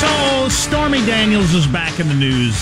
[0.00, 2.54] So, Stormy Daniels is back in the news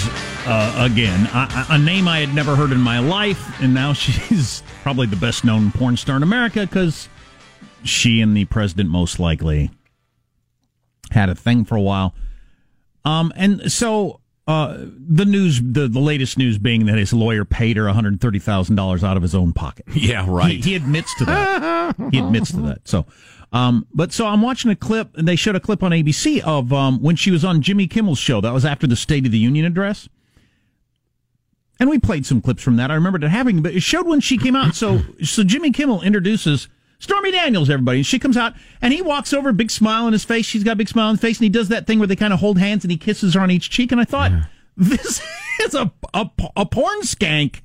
[0.45, 1.29] uh, again.
[1.33, 5.07] I, I, a name I had never heard in my life, and now she's probably
[5.07, 7.09] the best known porn star in America because
[7.85, 9.71] she and the president most likely
[11.13, 12.13] had a thing for a while.
[13.05, 14.18] Um, and so
[14.49, 18.19] uh, the news, the, the latest news being that his lawyer paid her one hundred
[18.19, 19.85] thirty thousand dollars out of his own pocket.
[19.99, 20.53] Yeah, right.
[20.53, 21.95] He, he admits to that.
[22.13, 22.89] he admits to that.
[22.89, 23.05] So,
[23.53, 26.73] um, but so I'm watching a clip, and they showed a clip on ABC of
[26.73, 28.41] um, when she was on Jimmy Kimmel's show.
[28.41, 30.09] That was after the State of the Union address.
[31.79, 32.91] And we played some clips from that.
[32.91, 34.75] I remembered it having, but it showed when she came out.
[34.75, 36.69] So, so Jimmy Kimmel introduces
[37.01, 37.99] Stormy Daniels, everybody.
[37.99, 40.45] And she comes out and he walks over, big smile on his face.
[40.47, 42.17] She's got a big smile on his face, and he does that thing where they
[42.17, 43.93] kind of hold hands and he kisses her on each cheek.
[43.93, 44.45] And I thought, yeah.
[44.77, 45.23] this
[45.63, 47.61] is a, a, a porn skank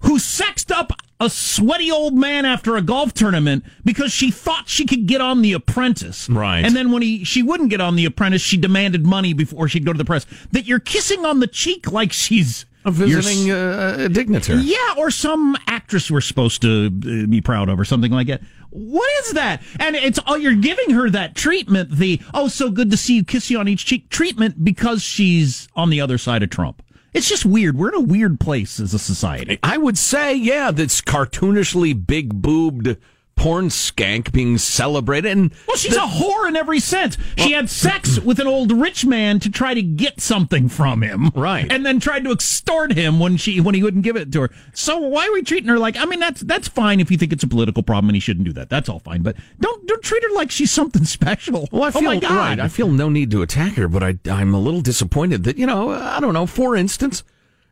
[0.00, 4.84] who sexed up a sweaty old man after a golf tournament because she thought she
[4.84, 6.28] could get on The Apprentice.
[6.28, 6.64] Right.
[6.64, 9.84] And then when he she wouldn't get on The Apprentice, she demanded money before she'd
[9.84, 10.26] go to the press.
[10.50, 14.62] That you're kissing on the cheek like she's a visiting uh, dignitary.
[14.62, 18.42] Yeah, or some actress we're supposed to uh, be proud of, or something like that.
[18.70, 19.62] What is that?
[19.78, 21.90] And it's oh, you're giving her that treatment.
[21.90, 25.68] The oh, so good to see you, kiss you on each cheek treatment because she's
[25.76, 26.82] on the other side of Trump.
[27.12, 27.76] It's just weird.
[27.76, 29.58] We're in a weird place as a society.
[29.62, 32.96] I would say, yeah, that's cartoonishly big boobed
[33.34, 35.32] porn skank being celebrated.
[35.32, 37.18] And well, she's the, a whore in every sense.
[37.36, 41.02] Well, she had sex with an old rich man to try to get something from
[41.02, 41.70] him, right?
[41.70, 44.50] And then tried to extort him when she when he wouldn't give it to her.
[44.72, 45.96] So why are we treating her like?
[45.96, 48.46] I mean, that's that's fine if you think it's a political problem and he shouldn't
[48.46, 48.68] do that.
[48.70, 49.22] That's all fine.
[49.22, 51.68] But don't don't treat her like she's something special.
[51.72, 52.30] Well, I feel, oh my God.
[52.30, 52.60] right.
[52.60, 55.66] I feel no need to attack her, but I I'm a little disappointed that you
[55.66, 56.46] know I don't know.
[56.46, 57.22] For instance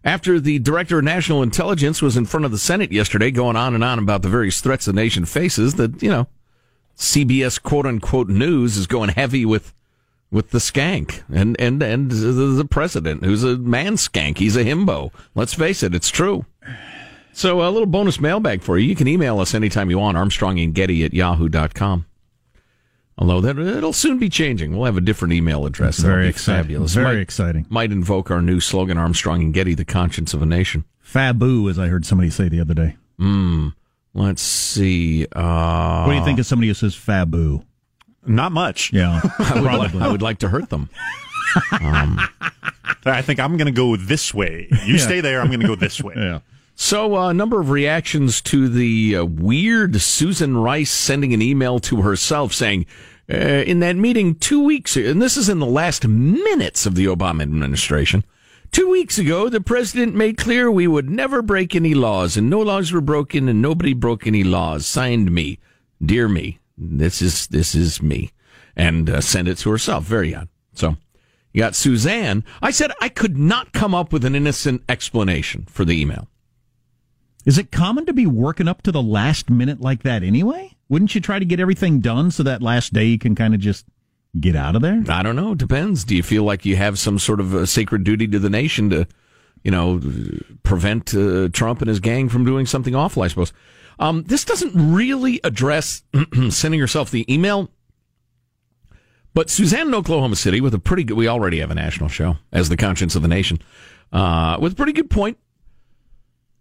[0.05, 3.75] after the director of national intelligence was in front of the Senate yesterday going on
[3.75, 6.27] and on about the various threats the nation faces, that, you know,
[6.97, 9.75] CBS quote unquote news is going heavy with
[10.31, 14.39] with the skank and and and the president who's a man skank.
[14.39, 15.11] He's a himbo.
[15.35, 16.45] Let's face it, it's true.
[17.33, 18.89] So a little bonus mailbag for you.
[18.89, 22.05] You can email us anytime you want, Armstrong and Getty at yahoo.com.
[23.21, 24.75] Although that it'll soon be changing.
[24.75, 25.99] We'll have a different email address.
[25.99, 26.65] That's very exciting.
[26.65, 26.95] Fabulous.
[26.95, 27.67] Very might, exciting.
[27.69, 30.87] Might invoke our new slogan, Armstrong and Getty, the conscience of a nation.
[31.07, 32.97] Fabu, as I heard somebody say the other day.
[33.19, 33.69] Hmm.
[34.15, 35.27] Let's see.
[35.33, 37.63] Uh, what do you think of somebody who says Fabu?
[38.27, 38.93] Not much.
[38.93, 40.89] Yeah, I would, like, I would like to hurt them.
[41.81, 42.21] Um,
[43.05, 44.69] I think I'm going to go this way.
[44.85, 45.41] You stay there.
[45.41, 46.15] I'm going to go this way.
[46.17, 46.39] yeah.
[46.83, 51.79] So, a uh, number of reactions to the uh, weird Susan Rice sending an email
[51.81, 52.87] to herself saying,
[53.31, 57.05] uh, in that meeting two weeks and this is in the last minutes of the
[57.05, 58.25] Obama administration,
[58.73, 62.61] two weeks ago, the president made clear we would never break any laws, and no
[62.61, 64.87] laws were broken, and nobody broke any laws.
[64.87, 65.59] Signed me.
[66.03, 66.61] Dear me.
[66.79, 68.31] This is, this is me.
[68.75, 70.05] And uh, send it to herself.
[70.05, 70.49] Very odd.
[70.73, 70.97] So,
[71.53, 72.43] you got Suzanne.
[72.63, 76.27] I said I could not come up with an innocent explanation for the email.
[77.47, 80.77] Is it common to be working up to the last minute like that anyway?
[80.89, 83.61] Wouldn't you try to get everything done so that last day you can kind of
[83.61, 83.87] just
[84.39, 85.03] get out of there?
[85.09, 85.53] I don't know.
[85.53, 86.05] It depends.
[86.05, 89.07] Do you feel like you have some sort of sacred duty to the nation to,
[89.63, 90.01] you know,
[90.63, 93.23] prevent uh, Trump and his gang from doing something awful?
[93.23, 93.53] I suppose.
[93.99, 96.03] Um, this doesn't really address
[96.51, 97.71] sending yourself the email.
[99.33, 102.37] But Suzanne in Oklahoma City with a pretty good, we already have a national show
[102.53, 103.61] as the conscience of the nation,
[104.13, 105.39] uh, with a pretty good point.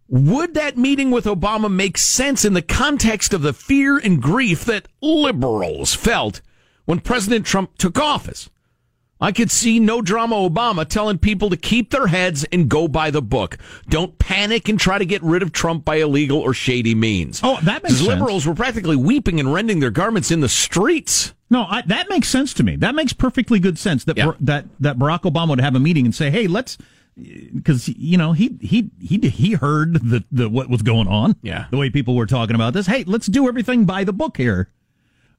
[0.09, 4.65] Would that meeting with Obama make sense in the context of the fear and grief
[4.65, 6.41] that liberals felt
[6.85, 8.49] when President Trump took office?
[9.21, 13.11] I could see no drama Obama telling people to keep their heads and go by
[13.11, 13.57] the book.
[13.89, 17.41] Don't panic and try to get rid of Trump by illegal or shady means.
[17.43, 18.07] Oh, that makes sense.
[18.07, 21.33] Liberals were practically weeping and rending their garments in the streets.
[21.49, 22.77] No, I, that makes sense to me.
[22.77, 24.05] That makes perfectly good sense.
[24.05, 24.31] That Yeah.
[24.39, 26.77] that that Barack Obama would have a meeting and say, "Hey, let's,"
[27.15, 31.35] because you know he he he he heard the the what was going on.
[31.41, 31.65] Yeah.
[31.71, 32.87] the way people were talking about this.
[32.87, 34.69] Hey, let's do everything by the book here.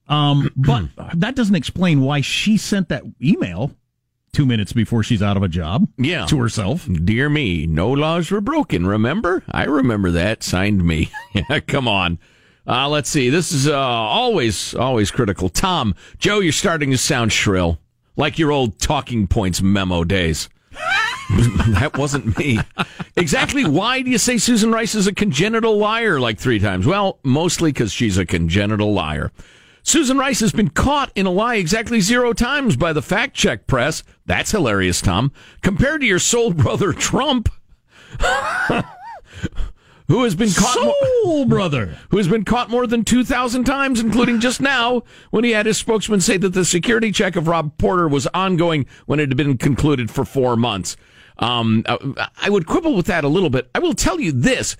[0.08, 0.84] Um, but
[1.14, 3.72] that doesn't explain why she sent that email
[4.32, 5.88] two minutes before she's out of a job.
[5.99, 6.26] Yeah.
[6.26, 6.88] to herself.
[6.93, 9.43] Dear me, no laws were broken, remember?
[9.50, 10.43] I remember that.
[10.43, 11.11] Signed me.
[11.66, 12.19] come on.
[12.66, 13.31] Uh, let's see.
[13.31, 15.49] This is uh, always, always critical.
[15.49, 17.78] Tom, Joe, you're starting to sound shrill,
[18.16, 20.49] like your old talking points memo days.
[21.69, 22.58] that wasn't me.
[23.17, 26.87] Exactly why do you say Susan Rice is a congenital liar like three times?
[26.87, 29.32] Well, mostly because she's a congenital liar.
[29.82, 33.67] Susan Rice has been caught in a lie exactly zero times by the fact check
[33.67, 34.02] press.
[34.26, 35.32] That's hilarious, Tom.
[35.62, 37.49] Compared to your soul brother Trump,
[40.11, 40.77] who has been caught
[41.25, 41.97] mo- brother.
[42.11, 45.79] who has been caught more than 2,000 times, including just now when he had his
[45.79, 49.57] spokesman say that the security check of Rob Porter was ongoing when it had been
[49.57, 50.97] concluded for four months.
[51.39, 51.85] Um,
[52.37, 53.71] I would quibble with that a little bit.
[53.75, 54.77] I will tell you this.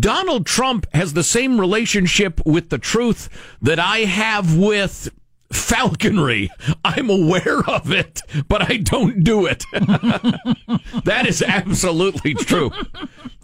[0.00, 3.28] Donald Trump has the same relationship with the truth
[3.60, 5.10] that I have with
[5.52, 6.50] falconry.
[6.84, 9.64] I'm aware of it, but I don't do it.
[11.04, 12.72] that is absolutely true.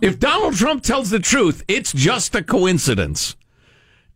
[0.00, 3.36] If Donald Trump tells the truth, it's just a coincidence.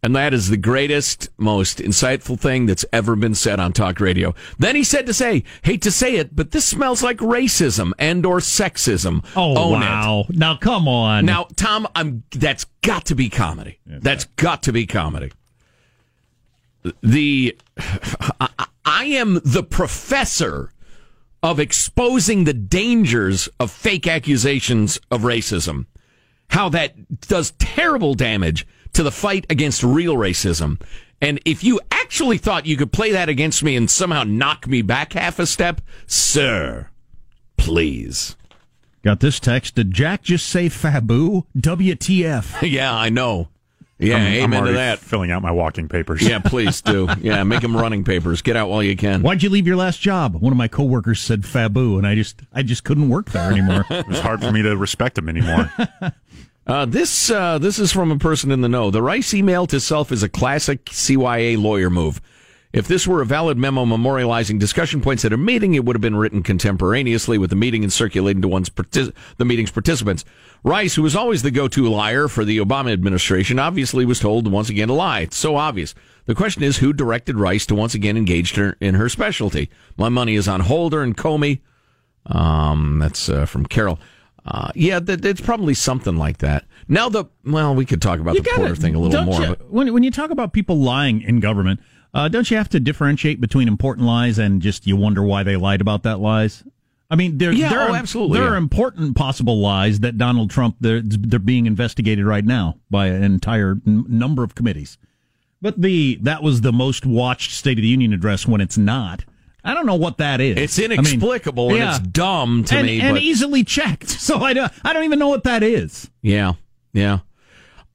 [0.03, 4.35] And that is the greatest, most insightful thing that's ever been said on talk radio.
[4.59, 8.27] Then he said to say, hate to say it, but this smells like racism and
[8.27, 9.25] or sexism.
[9.35, 9.87] Oh Own it.
[9.87, 10.27] wow!
[10.29, 11.25] Now come on.
[11.25, 13.79] Now, Tom, I'm that's got to be comedy.
[13.87, 15.33] That's got to be comedy.
[17.03, 17.57] The
[18.41, 20.71] I, I am the professor
[21.45, 25.85] of exposing the dangers of fake accusations of racism.
[26.49, 30.81] How that does terrible damage to the fight against real racism.
[31.21, 34.81] And if you actually thought you could play that against me and somehow knock me
[34.81, 36.89] back half a step, sir,
[37.59, 38.37] please.
[39.03, 39.75] Got this text.
[39.75, 41.45] Did Jack just say Fabu?
[41.55, 42.63] WTF?
[42.71, 43.51] Yeah, I know.
[44.09, 44.99] Yeah, I'm, I'm to that.
[44.99, 46.23] filling out my walking papers.
[46.23, 47.09] Yeah, please do.
[47.21, 48.43] Yeah, make them running papers.
[48.43, 49.23] Get out while you can.
[49.23, 50.35] Why'd you leave your last job?
[50.37, 53.85] One of my coworkers said Fabu, and I just I just couldn't work there anymore.
[53.91, 55.71] It was hard for me to respect him anymore.
[56.67, 58.91] Uh, this uh, this is from a person in the know.
[58.91, 62.23] The Rice email to self is a classic CYA lawyer move.
[62.73, 66.01] If this were a valid memo memorializing discussion points at a meeting, it would have
[66.01, 70.25] been written contemporaneously with the meeting and circulating to one's partic- the meeting's participants.
[70.65, 74.71] Rice, who was always the go-to liar for the Obama administration, obviously was told once
[74.71, 75.21] again to lie.
[75.21, 75.95] It's so obvious.
[76.25, 79.69] The question is, who directed Rice to once again engage her in her specialty?
[79.99, 81.61] My money is on Holder and Comey.
[82.27, 84.01] Um, that's uh, from Carol.
[84.47, 86.65] Uh, yeah, that, it's probably something like that.
[86.89, 89.41] Now the well, we could talk about the gotta- Porter thing a little more.
[89.43, 91.81] you- but when when you talk about people lying in government,
[92.15, 95.57] uh, don't you have to differentiate between important lies and just you wonder why they
[95.57, 96.63] lied about that lies?
[97.11, 98.55] I mean, there, Yeah, there oh, are, absolutely, There yeah.
[98.55, 103.23] are important possible lies that Donald Trump they're, they're being investigated right now by an
[103.23, 104.99] entire n- number of committees.
[105.63, 109.25] But the that was the most watched State of the Union address when it's not.
[109.67, 110.59] I don't know what that is.
[110.59, 113.01] It's I mean, inexplicable and it's dumb to and, me.
[113.01, 114.11] and but easily checked.
[114.21, 116.11] So I don't, I don't even know what that is.
[116.23, 116.53] yeah,
[116.93, 117.21] yeah.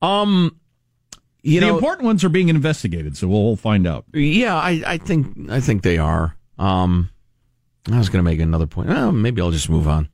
[0.02, 0.56] Um,
[1.42, 4.06] You the know, important ones are being investigated, so we'll find out.
[4.14, 6.36] Yeah, I, I think I think they are.
[6.58, 7.10] Um,
[7.92, 8.90] I was going to make another point.
[8.90, 10.10] Oh, maybe I'll just move on.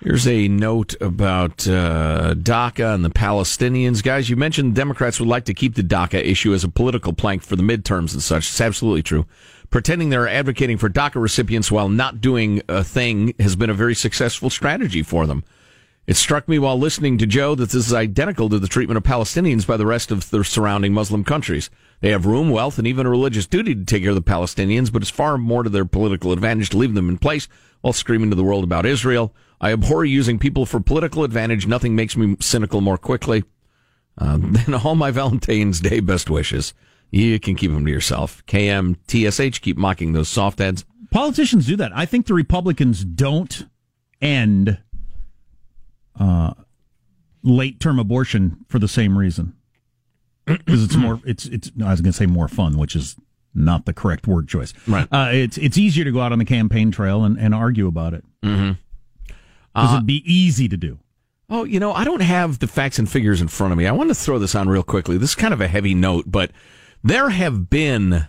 [0.00, 4.00] Here's a note about uh, DACA and the Palestinians.
[4.00, 7.42] Guys, you mentioned Democrats would like to keep the DACA issue as a political plank
[7.42, 8.48] for the midterms and such.
[8.48, 9.26] It's absolutely true.
[9.70, 13.94] Pretending they're advocating for DACA recipients while not doing a thing has been a very
[13.94, 15.42] successful strategy for them.
[16.06, 19.02] It struck me while listening to Joe that this is identical to the treatment of
[19.02, 21.70] Palestinians by the rest of the surrounding Muslim countries.
[22.00, 24.92] They have room, wealth, and even a religious duty to take care of the Palestinians,
[24.92, 27.48] but it's far more to their political advantage to leave them in place
[27.80, 29.34] while screaming to the world about Israel.
[29.60, 31.66] I abhor using people for political advantage.
[31.66, 33.44] Nothing makes me cynical more quickly.
[34.16, 36.74] Uh, than all my Valentine's Day best wishes.
[37.10, 38.44] You can keep them to yourself.
[38.46, 40.84] KMTSH, keep mocking those soft heads.
[41.10, 41.92] Politicians do that.
[41.94, 43.66] I think the Republicans don't
[44.20, 44.78] end
[46.18, 46.52] uh,
[47.42, 49.54] late term abortion for the same reason.
[50.48, 53.16] Because it's more, it's, it's, I was going to say more fun, which is
[53.54, 54.72] not the correct word choice.
[54.86, 55.06] Right.
[55.12, 58.14] Uh, it's, it's easier to go out on the campaign trail and, and argue about
[58.14, 58.24] it.
[58.42, 58.72] Mm-hmm.
[59.74, 60.98] Because it'd be easy to do.
[61.50, 63.86] Oh, you know, I don't have the facts and figures in front of me.
[63.86, 65.18] I want to throw this on real quickly.
[65.18, 66.50] This is kind of a heavy note, but
[67.02, 68.26] there have been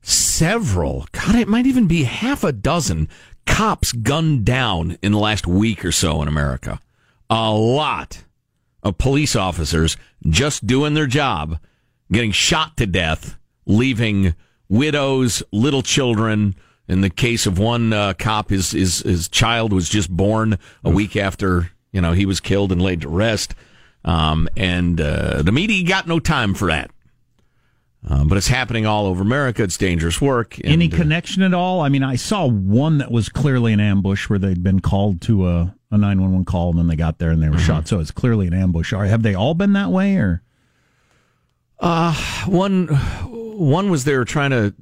[0.00, 3.08] several, God, it might even be half a dozen
[3.46, 6.80] cops gunned down in the last week or so in America.
[7.28, 8.24] A lot
[8.82, 9.96] of police officers
[10.28, 11.58] just doing their job,
[12.12, 14.34] getting shot to death, leaving
[14.68, 16.54] widows, little children.
[16.86, 20.90] In the case of one uh, cop, his, his his child was just born a
[20.90, 23.54] week after you know he was killed and laid to rest,
[24.04, 26.90] um, and uh, the media got no time for that.
[28.08, 29.62] Um, but it's happening all over America.
[29.62, 30.56] It's dangerous work.
[30.58, 31.80] And, Any uh, connection at all?
[31.80, 35.48] I mean, I saw one that was clearly an ambush where they'd been called to
[35.48, 37.88] a, a 911 call and then they got there and they were shot.
[37.88, 38.92] So it's clearly an ambush.
[38.92, 40.42] Are, have they all been that way or?
[41.80, 42.12] Uh,
[42.46, 44.74] one one was there trying to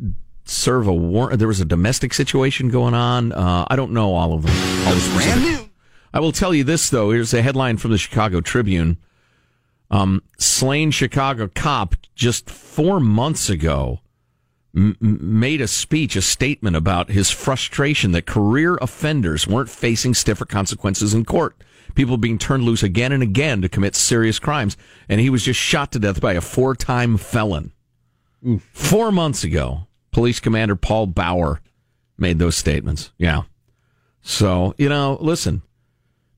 [0.45, 1.39] serve a warrant.
[1.39, 3.33] There was a domestic situation going on.
[3.33, 4.53] Uh, I don't know all of them.
[4.87, 5.69] All the specifics.
[6.15, 7.11] I will tell you this though.
[7.11, 8.97] Here's a headline from the Chicago Tribune.
[9.91, 14.01] Um, slain Chicago cop just four months ago
[14.77, 20.45] m- made a speech, a statement about his frustration that career offenders weren't facing stiffer
[20.45, 21.57] consequences in court.
[21.95, 24.77] People being turned loose again and again to commit serious crimes.
[25.09, 27.73] And he was just shot to death by a four time felon.
[28.73, 31.61] Four months ago, police commander Paul Bauer
[32.19, 33.13] made those statements.
[33.19, 33.43] Yeah.
[34.21, 35.63] So, you know, listen,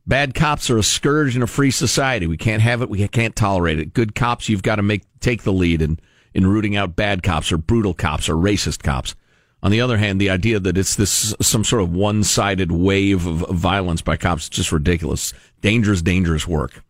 [0.06, 2.26] bad cops are a scourge in a free society.
[2.26, 2.90] We can't have it.
[2.90, 3.94] We can't tolerate it.
[3.94, 5.98] Good cops, you've got to make, take the lead in,
[6.38, 9.14] in rooting out bad cops or brutal cops or racist cops.
[9.62, 13.50] On the other hand, the idea that it's this some sort of one-sided wave of,
[13.50, 15.34] violence by cops is just ridiculous.
[15.60, 16.82] Dangerous, dangerous work.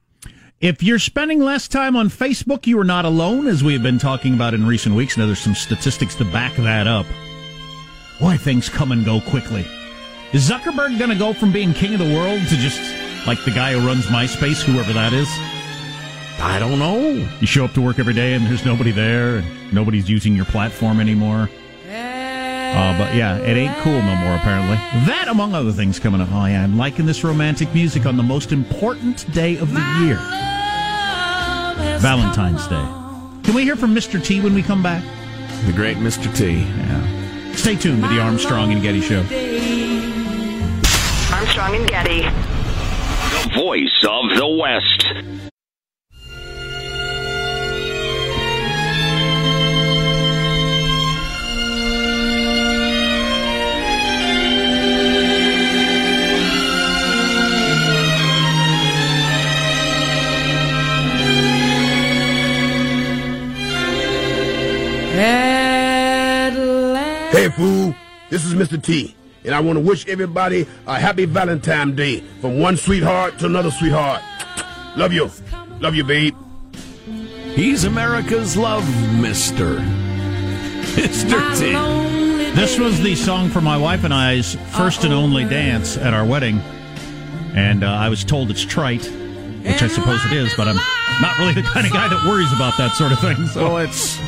[0.61, 3.99] If you're spending less time on Facebook, you are not alone, as we have been
[3.99, 5.17] talking about in recent weeks.
[5.17, 7.07] Now, there's some statistics to back that up.
[8.21, 9.65] Boy, things come and go quickly.
[10.33, 12.81] Is Zuckerberg going to go from being king of the world to just
[13.27, 15.29] like the guy who runs MySpace, whoever that is?
[16.41, 17.29] I don't know.
[17.41, 20.45] You show up to work every day and there's nobody there, and nobody's using your
[20.45, 21.49] platform anymore.
[21.89, 24.77] Uh, but yeah, it ain't cool no more, apparently.
[25.07, 26.29] That, among other things, coming up.
[26.31, 30.17] Oh, yeah, I'm liking this romantic music on the most important day of the year
[31.99, 32.87] Valentine's Day.
[33.43, 34.23] Can we hear from Mr.
[34.23, 35.03] T when we come back?
[35.67, 36.35] The great Mr.
[36.37, 36.59] T.
[36.61, 37.55] Yeah.
[37.55, 39.21] Stay tuned to the Armstrong and Getty Show.
[41.35, 42.21] Armstrong and Getty.
[42.23, 44.98] The voice of the West.
[67.39, 67.95] Hey, fool,
[68.31, 68.83] this is Mr.
[68.83, 69.15] T,
[69.45, 73.71] and I want to wish everybody a happy Valentine's Day from one sweetheart to another
[73.71, 74.23] sweetheart.
[74.97, 75.31] Love you.
[75.79, 76.35] Love you, babe.
[77.55, 78.85] He's America's love
[79.21, 79.77] mister.
[80.97, 81.57] Mr.
[81.57, 82.51] T.
[82.57, 86.27] This was the song for my wife and I's first and only dance at our
[86.27, 86.59] wedding.
[87.55, 89.05] And uh, I was told it's trite,
[89.63, 90.75] which I suppose it is, but I'm
[91.23, 93.47] not really the kind of guy that worries about that sort of thing.
[93.47, 94.19] So Well, it's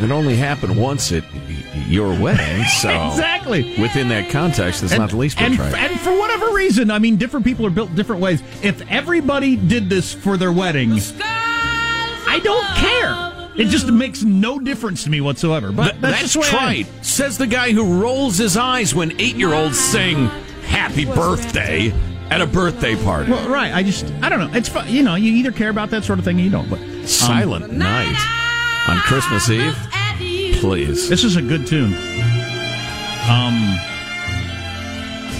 [0.00, 1.47] it only happened once at y-
[1.86, 3.80] your wedding, so Exactly.
[3.80, 5.74] within that context, it's not the least bit and, trite.
[5.74, 8.42] and for whatever reason, I mean, different people are built different ways.
[8.62, 13.24] If everybody did this for their wedding, I don't care.
[13.56, 15.72] It just makes no difference to me whatsoever.
[15.72, 16.84] But Th- that's, that's just the way I am.
[16.84, 20.26] trite, says the guy who rolls his eyes when eight-year-olds sing
[20.66, 21.92] "Happy Birthday"
[22.30, 23.32] at a birthday party.
[23.32, 23.74] Well, right.
[23.74, 24.56] I just, I don't know.
[24.56, 24.86] It's fun.
[24.88, 26.68] You know, you either care about that sort of thing or you don't.
[26.70, 28.16] But um, Silent Night
[28.88, 29.74] on Christmas Eve.
[30.60, 31.08] Please.
[31.08, 31.94] This is a good tune.
[33.30, 33.78] Um,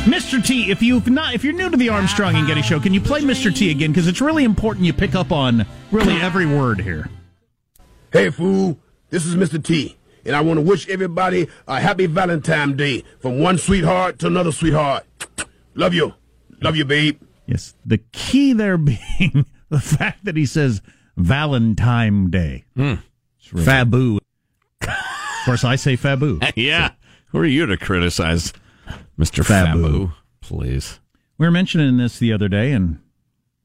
[0.04, 0.44] Mr.
[0.44, 3.00] T, if you've not, if you're new to the Armstrong and Getty Show, can you
[3.00, 3.54] play Mr.
[3.54, 3.90] T again?
[3.90, 7.10] Because it's really important you pick up on really every word here.
[8.12, 8.78] Hey, fool,
[9.10, 9.62] this is Mr.
[9.62, 14.28] T, and I want to wish everybody a happy Valentine's Day from one sweetheart to
[14.28, 15.04] another sweetheart.
[15.74, 16.14] Love you.
[16.62, 17.20] Love you, babe.
[17.46, 20.80] Yes, the key there being the fact that he says
[21.16, 22.64] Valentine Day.
[22.76, 23.02] Mm.
[23.52, 24.17] Fabu.
[25.48, 26.52] Of course, I say Fabu.
[26.56, 26.90] yeah.
[27.28, 28.52] Who are you to criticize
[29.18, 29.42] Mr.
[29.42, 29.80] Fabu.
[29.80, 30.12] Fabu?
[30.42, 31.00] Please.
[31.38, 33.00] We were mentioning this the other day, and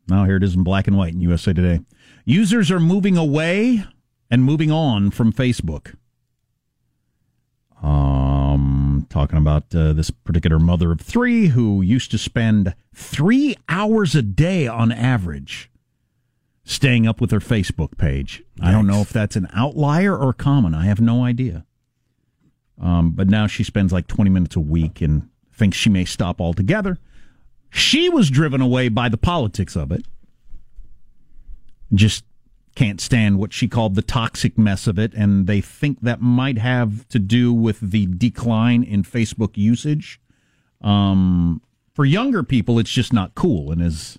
[0.07, 1.81] now here it is in black and white in USA Today.
[2.23, 3.83] Users are moving away
[4.31, 5.95] and moving on from Facebook.
[7.81, 14.15] Um, talking about uh, this particular mother of three who used to spend three hours
[14.15, 15.69] a day on average
[16.63, 18.41] staying up with her Facebook page.
[18.61, 20.73] I don't know if that's an outlier or common.
[20.73, 21.65] I have no idea.
[22.81, 26.41] Um, but now she spends like 20 minutes a week and thinks she may stop
[26.41, 26.97] altogether.
[27.69, 30.05] She was driven away by the politics of it.
[31.93, 32.23] Just
[32.75, 36.57] can't stand what she called the toxic mess of it, and they think that might
[36.57, 40.19] have to do with the decline in Facebook usage.
[40.81, 41.61] Um,
[41.93, 44.17] for younger people, it's just not cool, and as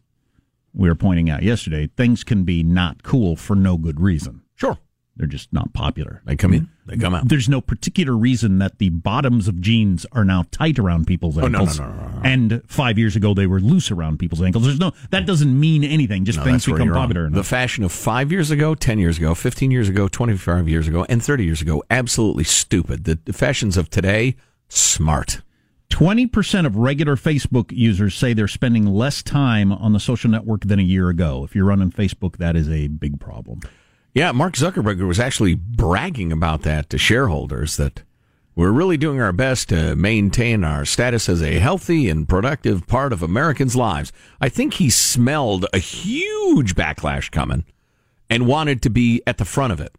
[0.73, 4.42] we were pointing out yesterday, things can be not cool for no good reason.
[4.54, 4.78] Sure.
[5.16, 6.23] They're just not popular.
[6.25, 6.90] They come in, mm-hmm.
[6.90, 7.28] they come out.
[7.28, 11.42] There's no particular reason that the bottoms of jeans are now tight around people's Oh,
[11.42, 11.78] no, no, ankles.
[11.78, 12.21] no, no, no, no.
[12.25, 14.64] And five years ago they were loose around people's ankles.
[14.64, 16.25] There's no that doesn't mean anything.
[16.25, 17.30] Just No, things become popular.
[17.30, 21.06] The fashion of five years ago, 10 years ago, 15 years ago, 25 years ago,
[21.09, 23.04] and 30 years ago, absolutely stupid.
[23.04, 24.35] The, the fashions of today,
[24.68, 25.42] smart.
[25.90, 30.62] Twenty percent of regular Facebook users say they're spending less time on the social network
[30.62, 31.44] than a year ago.
[31.44, 33.61] If you're running Facebook, that is a big problem.
[34.14, 38.04] Yeah, Mark Zuckerberg was actually bragging about that to shareholders that
[38.54, 43.12] we're really doing our best to maintain our status as a healthy and productive part
[43.12, 44.12] of Americans' lives.
[44.40, 47.64] I think he smelled a huge backlash coming
[48.31, 49.96] and wanted to be at the front of it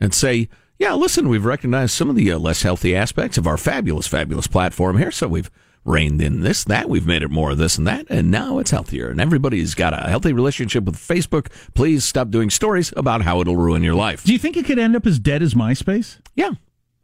[0.00, 0.48] and say,
[0.80, 4.48] yeah, listen, we've recognized some of the uh, less healthy aspects of our fabulous, fabulous
[4.48, 5.12] platform here.
[5.12, 5.50] So we've
[5.84, 6.88] reined in this, that.
[6.88, 8.06] We've made it more of this and that.
[8.08, 9.08] And now it's healthier.
[9.08, 11.48] And everybody's got a healthy relationship with Facebook.
[11.74, 14.24] Please stop doing stories about how it'll ruin your life.
[14.24, 16.18] Do you think it could end up as dead as MySpace?
[16.34, 16.52] Yeah,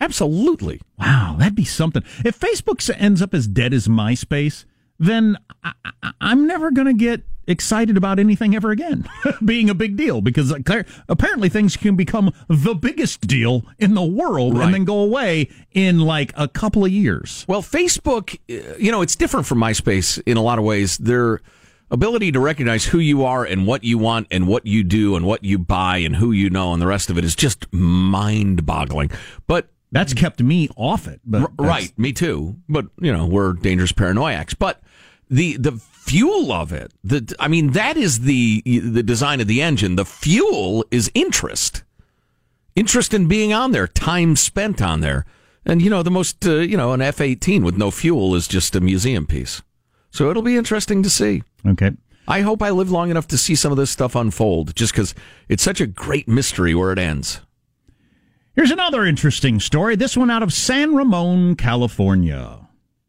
[0.01, 0.81] absolutely.
[0.99, 2.03] Wow, that'd be something.
[2.25, 4.64] If Facebook ends up as dead as MySpace,
[4.98, 9.08] then I, I, I'm never going to get excited about anything ever again
[9.44, 14.04] being a big deal because uh, apparently things can become the biggest deal in the
[14.04, 14.64] world Right.
[14.66, 17.46] and then go away in like a couple of years.
[17.48, 20.98] Well, Facebook, uh, you know, it's different from MySpace in a lot of ways.
[20.98, 21.40] Their
[21.90, 25.24] ability to recognize who you are and what you want and what you do and
[25.24, 28.66] what you buy and who you know and the rest of it is just mind
[28.66, 29.11] boggling.
[29.46, 31.22] But That's kept me off it.
[31.24, 32.56] But right, me too.
[32.68, 34.52] But you know, we're dangerous paranoiacs.
[34.52, 34.82] But
[35.31, 39.62] the the fuel of it, the I mean, that is the the design of the
[39.62, 39.97] engine.
[39.97, 41.85] The fuel is interest,
[42.75, 45.27] interest in being on there, time spent on there,
[45.64, 48.49] and you know, the most uh, you know, an F eighteen with no fuel is
[48.49, 49.62] just a museum piece.
[50.11, 51.43] So it'll be interesting to see.
[51.67, 51.93] Okay.
[52.27, 55.14] I hope I live long enough to see some of this stuff unfold, just because
[55.49, 57.41] it's such a great mystery where it ends.
[58.55, 59.97] Here's another interesting story.
[59.97, 62.67] This one out of San Ramon, California.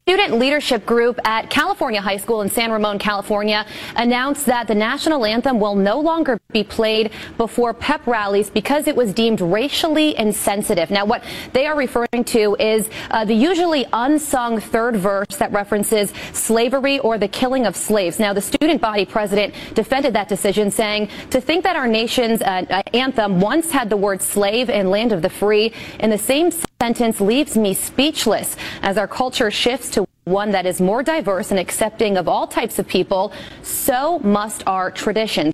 [0.10, 3.63] Student leadership group at California High School in San Ramon, California
[3.95, 8.95] announced that the national anthem will no longer be played before pep rallies because it
[8.95, 10.89] was deemed racially insensitive.
[10.89, 16.12] Now, what they are referring to is uh, the usually unsung third verse that references
[16.34, 18.17] slavery or the killing of slaves.
[18.17, 22.65] Now, the student body president defended that decision, saying to think that our nation's uh,
[22.67, 26.50] uh, anthem once had the word slave and land of the free in the same
[26.82, 31.60] sentence leaves me speechless as our culture shifts to one that is more diverse and
[31.60, 33.34] accepting of all types of people.
[33.62, 35.54] So must our traditions.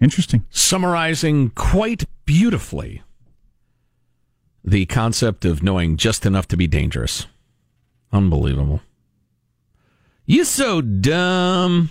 [0.00, 0.44] Interesting.
[0.50, 3.02] Summarizing quite beautifully
[4.64, 7.26] the concept of knowing just enough to be dangerous.
[8.12, 8.80] Unbelievable.
[10.26, 11.90] You so dumb.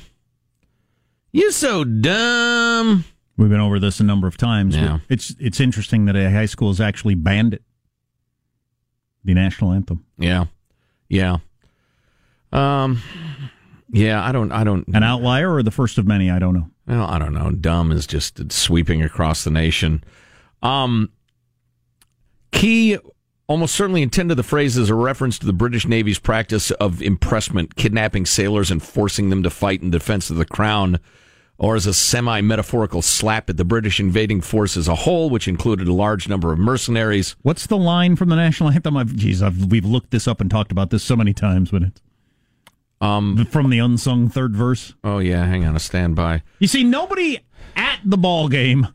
[1.31, 3.05] You so dumb.
[3.37, 4.75] We've been over this a number of times.
[4.75, 4.99] Yeah.
[5.09, 7.63] It's it's interesting that a high school has actually banned it.
[9.23, 10.05] The national anthem.
[10.17, 10.45] Yeah.
[11.09, 11.37] Yeah.
[12.51, 13.01] Um
[13.93, 16.69] yeah, I don't I don't An outlier or the first of many, I don't know.
[16.87, 17.51] Well, I don't know.
[17.51, 20.03] Dumb is just sweeping across the nation.
[20.61, 21.09] Um,
[22.51, 22.97] Key,
[23.47, 27.75] almost certainly intended the phrase as a reference to the British Navy's practice of impressment,
[27.75, 30.99] kidnapping sailors and forcing them to fight in defense of the crown.
[31.57, 35.47] or as a semi metaphorical slap at the British invading force as a whole, which
[35.47, 37.35] included a large number of mercenaries.
[37.43, 38.97] What's the line from the national anthem?
[38.97, 41.83] I've, geez, I've, we've looked this up and talked about this so many times, but
[41.83, 42.01] it's
[43.01, 44.93] Um, from the unsung third verse.
[45.03, 46.43] oh, yeah, hang on a standby.
[46.59, 47.39] You see, nobody
[47.75, 48.87] at the ball game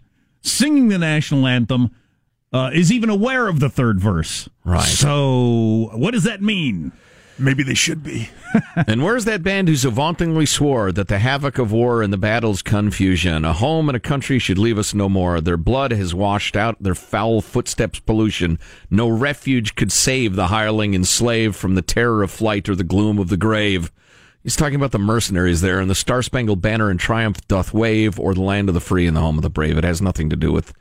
[0.42, 1.90] singing the national anthem
[2.52, 4.48] uh, is even aware of the third verse.
[4.64, 4.80] Right.
[4.82, 6.92] So, what does that mean?
[7.38, 8.30] Maybe they should be.
[8.86, 12.18] and where's that band who so vauntingly swore that the havoc of war and the
[12.18, 15.40] battle's confusion, a home and a country should leave us no more?
[15.40, 18.58] Their blood has washed out their foul footsteps pollution.
[18.90, 22.84] No refuge could save the hireling and slave from the terror of flight or the
[22.84, 23.92] gloom of the grave.
[24.42, 28.18] He's talking about the mercenaries there, and the Star Spangled Banner in triumph doth wave,
[28.20, 29.76] or the land of the free and the home of the brave.
[29.76, 30.72] It has nothing to do with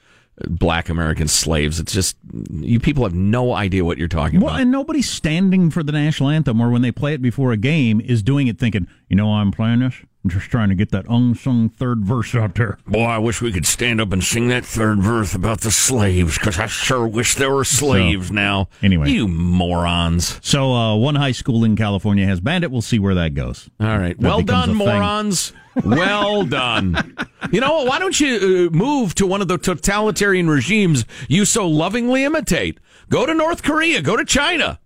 [0.48, 1.80] black American slaves.
[1.80, 2.18] It's just,
[2.52, 4.54] you people have no idea what you're talking Well, about.
[4.56, 7.58] Well, and nobody standing for the national anthem or when they play it before a
[7.58, 9.96] game is doing it thinking, you know, I'm playing this.
[10.24, 12.80] I'm just trying to get that unsung third verse out there.
[12.88, 16.40] Boy, I wish we could stand up and sing that third verse about the slaves,
[16.40, 18.68] because I sure wish there were slaves now.
[18.82, 19.12] anyway.
[19.12, 20.40] You morons.
[20.42, 22.72] So, uh, one high school in California has banned it.
[22.72, 23.70] We'll see where that goes.
[23.80, 24.20] All right.
[24.20, 25.52] That well done, morons.
[25.52, 25.60] thing.
[25.84, 27.16] Well done.
[27.52, 27.88] You know what?
[27.88, 32.80] Why don't you uh, move to one of the totalitarian regimes you so lovingly imitate?
[33.10, 34.80] Go to North Korea, go to China.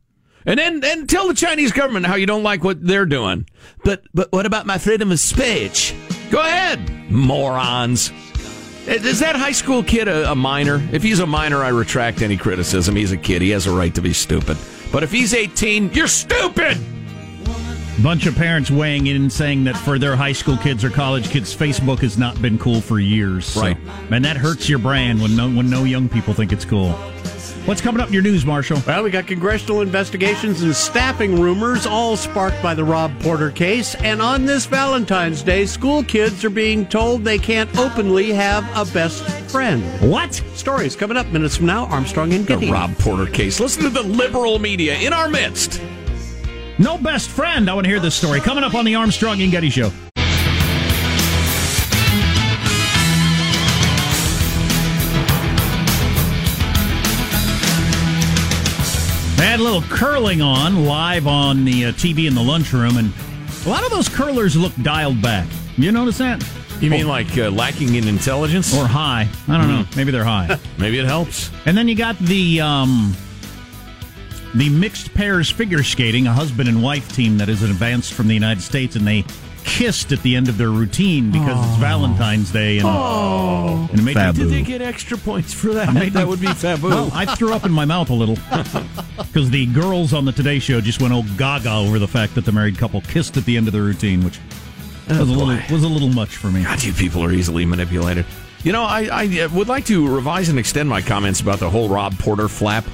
[0.45, 3.47] And then, then tell the Chinese government how you don't like what they're doing.
[3.83, 5.93] But, but what about my freedom of speech?
[6.31, 8.11] Go ahead, morons.
[8.87, 10.81] Is that high school kid a, a minor?
[10.91, 12.95] If he's a minor, I retract any criticism.
[12.95, 13.41] He's a kid.
[13.41, 14.57] He has a right to be stupid.
[14.91, 16.77] But if he's 18, you're stupid!
[18.03, 21.29] Bunch of parents weighing in and saying that for their high school kids or college
[21.29, 23.45] kids, Facebook has not been cool for years.
[23.45, 23.77] So- Right.
[24.09, 26.91] and that hurts your brand when no when no young people think it's cool.
[27.65, 28.81] What's coming up in your news, Marshall?
[28.87, 33.95] Well, we got congressional investigations and staffing rumors, all sparked by the Rob Porter case.
[33.95, 38.91] And on this Valentine's Day, school kids are being told they can't openly have a
[38.91, 39.83] best friend.
[39.99, 40.41] What?
[40.55, 41.85] Stories coming up minutes from now.
[41.87, 43.59] Armstrong and The Rob Porter case.
[43.59, 45.81] Listen to the liberal media in our midst.
[46.79, 47.69] No best friend.
[47.69, 48.39] I want to hear this story.
[48.39, 49.89] Coming up on the Armstrong and Getty Show.
[59.35, 63.11] They had a little curling on live on the uh, TV in the lunchroom, and
[63.65, 65.47] a lot of those curlers look dialed back.
[65.77, 66.41] You notice that?
[66.79, 68.73] You mean like uh, lacking in intelligence?
[68.73, 69.27] Or high?
[69.49, 69.85] I don't know.
[69.97, 70.57] Maybe they're high.
[70.77, 71.51] Maybe it helps.
[71.65, 73.15] And then you got the um,
[74.55, 78.33] the mixed pairs figure skating, a husband and wife team that is advanced from the
[78.33, 79.23] United States, and they
[79.63, 82.77] kissed at the end of their routine because it's Valentine's Day.
[82.79, 83.87] And, Oh.
[83.91, 85.93] and it made Did they get extra points for that?
[85.93, 86.95] made that would be fabulous.
[86.95, 88.35] Well, I threw up in my mouth a little
[89.17, 92.45] because the girls on the Today Show just went oh gaga over the fact that
[92.45, 94.39] the married couple kissed at the end of the routine, which
[95.07, 96.63] was a little was a little much for me.
[96.63, 98.25] God, you people are easily manipulated.
[98.63, 101.69] You know, I, I uh, would like to revise and extend my comments about the
[101.69, 102.85] whole Rob Porter flap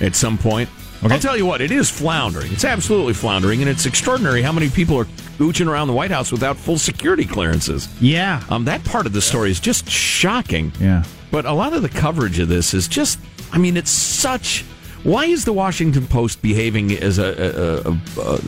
[0.00, 0.68] at some point.
[1.02, 2.52] I'll tell you what, it is floundering.
[2.52, 5.06] It's absolutely floundering, and it's extraordinary how many people are
[5.38, 7.88] ooching around the White House without full security clearances.
[8.00, 10.72] Yeah, Um, that part of the story is just shocking.
[10.80, 11.02] yeah.
[11.32, 13.18] But a lot of the coverage of this is just,
[13.52, 14.64] I mean, it's such.
[15.02, 18.38] Why is the Washington Post behaving as a, a, a, a,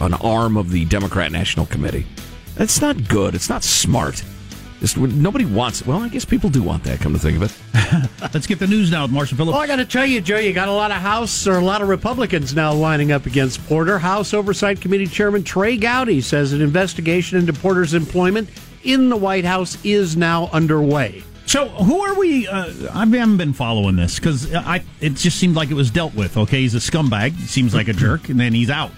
[0.00, 2.06] a an arm of the Democrat National Committee?
[2.56, 3.34] That's not good.
[3.34, 4.24] It's not smart.
[4.82, 5.86] Just, nobody wants.
[5.86, 6.98] Well, I guess people do want that.
[6.98, 9.52] Come to think of it, Let's get the news now with Marshall Phillips.
[9.52, 11.64] Well, I got to tell you, Joe, you got a lot of House or a
[11.64, 13.96] lot of Republicans now lining up against Porter.
[14.00, 18.50] House Oversight Committee Chairman Trey Gowdy says an investigation into Porter's employment
[18.82, 21.22] in the White House is now underway.
[21.46, 22.48] So who are we?
[22.48, 26.16] Uh, I haven't been following this because I it just seemed like it was dealt
[26.16, 26.36] with.
[26.36, 27.38] Okay, he's a scumbag.
[27.46, 28.90] Seems like a jerk, and then he's out.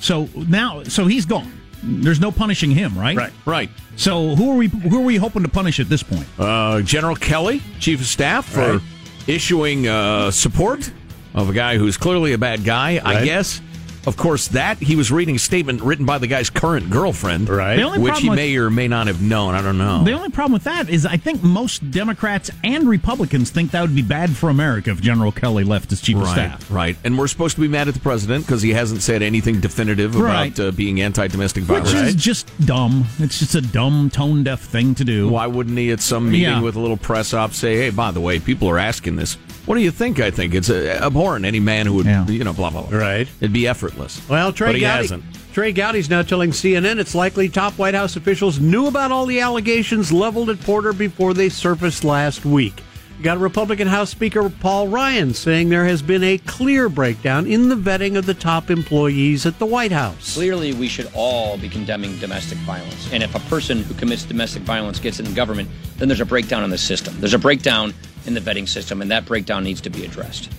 [0.00, 1.59] So now, so he's gone.
[1.82, 3.16] There's no punishing him, right?
[3.16, 3.32] Right.
[3.46, 3.70] right?
[3.96, 4.68] So who are we?
[4.68, 6.26] Who are we hoping to punish at this point?
[6.38, 8.80] Uh, General Kelly, Chief of Staff, for Right.
[9.26, 10.90] issuing uh, support
[11.34, 13.00] of a guy who's clearly a bad guy.
[13.04, 13.60] I guess.
[14.06, 17.78] Of course, that he was reading a statement written by the guy's current girlfriend, Right.
[17.98, 19.54] Which he with- may or may not have known.
[19.54, 20.02] I don't know.
[20.04, 23.94] The only problem with that is I think most Democrats and Republicans think that would
[23.94, 26.66] be bad for America if General Kelly left as chief of Right, staff.
[26.70, 26.96] right.
[27.04, 30.16] And we're supposed to be mad at the president because he hasn't said anything definitive
[30.16, 30.46] Right.
[30.58, 31.88] about uh, being anti-domestic violence.
[31.88, 32.16] Which violence.
[32.16, 33.04] is just dumb.
[33.18, 35.28] It's just a dumb, tone deaf thing to do.
[35.28, 36.60] Why wouldn't he at some meeting Yeah.
[36.60, 39.36] with a little press op say, "Hey, by the way, people are asking this.
[39.70, 40.18] What do you think?
[40.18, 41.44] I think it's uh, abhorrent.
[41.44, 42.26] Any man who would, Yeah.
[42.26, 42.98] you know, blah blah blah.
[42.98, 43.28] Right.
[43.40, 44.20] It'd be effortless.
[44.28, 45.24] Well, Trey but he Gowdy, hasn't.
[45.52, 49.38] Trey Gowdy's now telling CNN it's likely top White House officials knew about all the
[49.38, 52.82] allegations leveled at Porter before they surfaced last week.
[53.22, 57.76] got Republican House Speaker Paul Ryan saying there has been a clear breakdown in the
[57.76, 60.34] vetting of the top employees at the White House.
[60.34, 63.08] Clearly, we should all be condemning domestic violence.
[63.12, 66.64] And if a person who commits domestic violence gets in government, then there's a breakdown
[66.64, 67.14] in the system.
[67.20, 67.94] There's a breakdown
[68.26, 70.50] in the vetting system, and that breakdown needs to be addressed.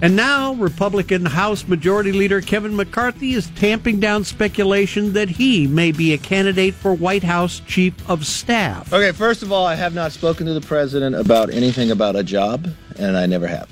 [0.00, 5.90] And now, Republican House Majority Leader Kevin McCarthy is tamping down speculation that he may
[5.90, 8.92] be a candidate for White House Chief of Staff.
[8.92, 12.22] Okay, first of all, I have not spoken to the president about anything about a
[12.22, 13.68] job, and I never have.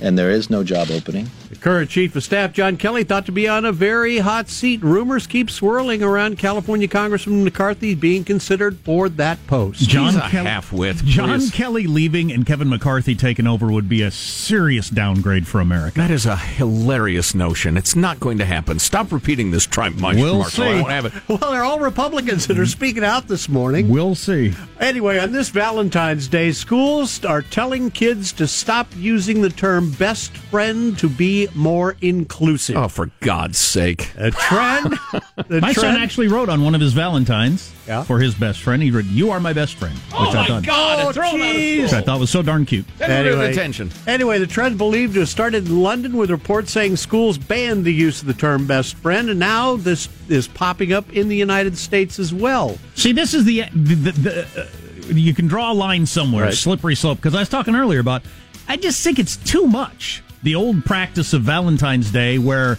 [0.00, 1.30] And there is no job opening.
[1.48, 4.82] The current Chief of Staff, John Kelly, thought to be on a very hot seat.
[4.82, 9.88] Rumors keep swirling around California Congressman McCarthy being considered for that post.
[9.88, 11.50] John He's a Kelly, half-wit, John please.
[11.50, 15.96] Kelly leaving and Kevin McCarthy taking over would be a serious downgrade for America.
[15.96, 17.78] That is a hilarious notion.
[17.78, 18.78] It's not going to happen.
[18.78, 20.22] Stop repeating this Trump Marshall.
[20.22, 20.64] We'll Marshall.
[20.64, 20.74] I see.
[20.74, 21.12] won't have it.
[21.28, 22.68] Well, they're all Republicans that are mm-hmm.
[22.68, 23.88] speaking out this morning.
[23.88, 24.52] We'll see.
[24.80, 30.36] Anyway, on this Valentine's Day, schools are telling kids to stop using the term best
[30.36, 32.76] friend to be more inclusive.
[32.76, 34.10] Oh, for God's sake.
[34.16, 34.98] A trend.
[35.48, 38.02] the My son actually wrote on one of his Valentines Yeah?
[38.02, 38.82] for his best friend.
[38.82, 40.98] He wrote, "You are my best friend," which Oh, I my thought, God.
[41.06, 41.82] Oh, throw him out of jeez.
[41.84, 42.84] which I thought was so darn cute.
[43.00, 43.50] Anyway.
[43.52, 43.90] attention.
[44.06, 47.92] Anyway, the trend believed to have started in London with reports saying schools banned the
[47.94, 51.78] use of the term best friend, and now this is popping up in the United
[51.78, 52.76] States as well.
[52.94, 54.66] See, this is the the, the, the uh,
[55.10, 56.54] you can draw a line somewhere, Right.
[56.54, 57.16] slippery slope.
[57.18, 58.22] Because I was talking earlier about,
[58.68, 60.22] I just think it's too much.
[60.42, 62.78] The old practice of Valentine's Day, where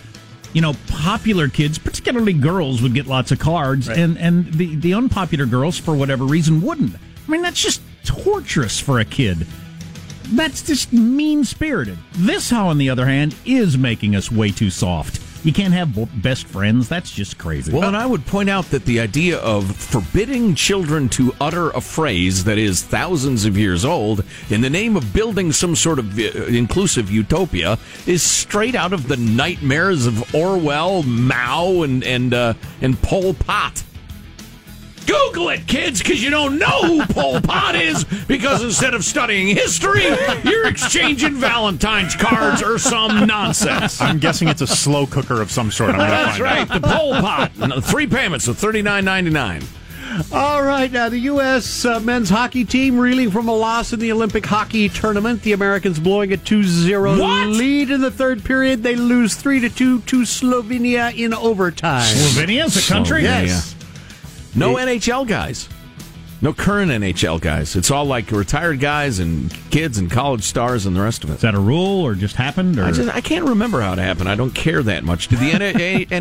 [0.53, 4.93] you know popular kids, particularly girls, would get lots of cards, and and the the
[4.93, 6.95] unpopular girls, for whatever reason, wouldn't.
[6.95, 9.45] I mean, that's just torturous for a kid.
[10.31, 11.97] That's just mean spirited.
[12.13, 15.19] This, how on the other hand, is making us way too soft.
[15.43, 16.89] You can't have best friends.
[16.89, 17.71] That's just crazy.
[17.71, 21.81] Well, and I would point out that the idea of forbidding children to utter a
[21.81, 26.17] phrase that is thousands of years old in the name of building some sort of
[26.19, 32.53] uh, inclusive utopia is straight out of the nightmares of Orwell, Mao, and and uh,
[32.81, 33.83] and Pol Pot.
[35.09, 38.03] Google it, kids, because you don't know who Pol Pot is.
[38.27, 40.03] Because instead of studying history,
[40.43, 43.99] you're exchanging Valentine's cards or some nonsense.
[44.01, 45.91] I'm guessing it's a slow cooker of some sort.
[45.91, 46.81] I'm going to That's find right, out.
[46.81, 47.83] the Pol Pot.
[47.85, 49.63] Three payments of thirty nine ninety nine.
[50.31, 51.85] All right, now the U.S.
[51.85, 55.43] Uh, men's hockey team reeling from a loss in the Olympic hockey tournament.
[55.43, 58.81] The Americans blowing a 2-0 lead in the third period.
[58.81, 62.01] They lose 3 to 2 to Slovenia in overtime.
[62.03, 63.21] Slovenia's a country.
[63.23, 63.75] Yes.
[64.55, 65.69] No NHL guys.
[66.41, 67.75] No current NHL guys.
[67.75, 71.33] It's all like retired guys and kids and college stars and the rest of it.
[71.33, 72.79] Is that a rule or just happened?
[72.79, 74.29] Or I just I can't remember how it happened.
[74.29, 75.27] I don't care that much.
[75.27, 75.61] Did the N-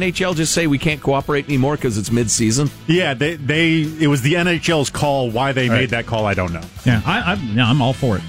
[0.02, 2.68] NHL just say we can't cooperate anymore because it's mid-season?
[2.88, 5.30] Yeah, they, they it was the NHL's call.
[5.30, 6.62] Why they made that call, I don't know.
[6.84, 8.22] yeah, I, I, yeah, I'm all for it.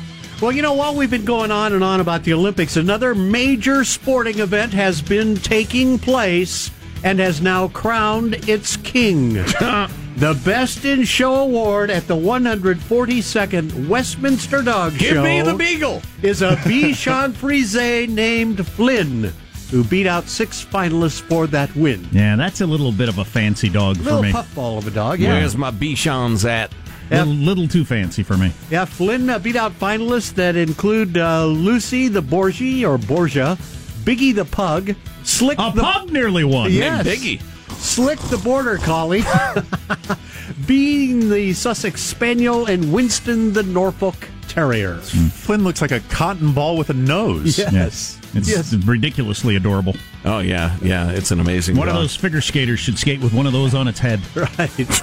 [0.43, 3.83] Well, you know, while we've been going on and on about the Olympics, another major
[3.83, 6.69] sporting event has been taking place
[7.03, 9.33] and has now crowned its king.
[9.33, 15.53] the Best in Show Award at the 142nd Westminster Dog Give Show Give me the
[15.55, 16.01] beagle.
[16.21, 19.31] is a Bichon Frise named Flynn,
[19.71, 22.07] who beat out six finalists for that win.
[22.11, 24.31] Yeah, that's a little bit of a fancy dog A for little me.
[24.31, 25.33] puffball of a dog, yeah.
[25.39, 26.71] Where's my Bichons at?
[27.09, 27.19] Yeah.
[27.23, 28.51] Little, little too fancy for me.
[28.69, 33.57] Yeah, Flynn uh, beat out finalists that include uh, Lucy the Borgie or Borgia,
[34.03, 34.95] Biggie the Pug,
[35.29, 36.71] Slick A the pug nearly won.
[36.71, 37.05] Yes.
[37.05, 37.41] Biggie.
[37.73, 39.23] Slick the Border Collie,
[40.67, 44.15] Bean the Sussex Spaniel, and Winston the Norfolk
[44.47, 44.97] Terrier.
[44.97, 47.57] Flynn looks like a cotton ball with a nose.
[47.57, 48.19] Yes.
[48.33, 48.73] It's Yes.
[48.73, 49.95] ridiculously adorable.
[50.25, 51.09] Oh yeah, yeah.
[51.11, 51.77] It's an amazing.
[51.77, 54.19] One of those figure skaters should skate with one of those on its head.
[54.35, 54.69] Right.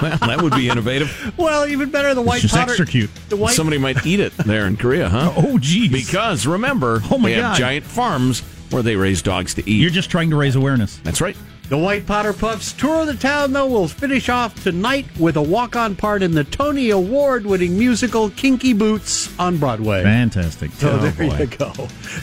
[0.00, 1.34] Well, that would be innovative.
[1.36, 2.70] well, even better, the white just powder.
[2.70, 3.10] extra cute.
[3.30, 5.32] The white Somebody might eat it there in Korea, huh?
[5.36, 5.90] Oh, geez.
[5.90, 7.56] Because remember, Oh, my they have God.
[7.58, 9.80] giant farms where they raise dogs to eat.
[9.80, 10.98] You're just trying to raise awareness.
[10.98, 11.36] That's right.
[11.68, 15.42] The White Powder Puffs tour of the town, though, will finish off tonight with a
[15.42, 20.02] walk on part in the Tony Award winning musical Kinky Boots on Broadway.
[20.02, 20.70] Fantastic.
[20.72, 21.70] So there you go.